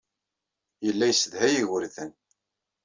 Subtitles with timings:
[0.85, 2.11] Yella yessedhay igerdan.